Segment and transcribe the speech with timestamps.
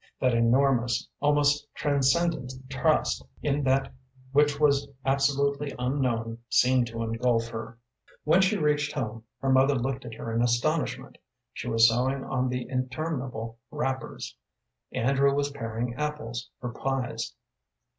[0.19, 3.93] That enormous, almost transcendent trust in that
[4.31, 7.77] which was absolutely unknown seemed to engulf her.
[8.23, 11.19] When she reached home, her mother looked at her in astonishment.
[11.53, 14.35] She was sewing on the interminable wrappers.
[14.91, 17.35] Andrew was paring apples for pies.